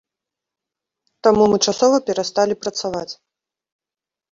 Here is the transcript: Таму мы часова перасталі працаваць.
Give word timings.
Таму 1.27 1.43
мы 1.51 1.57
часова 1.67 1.95
перасталі 2.09 2.59
працаваць. 2.65 3.07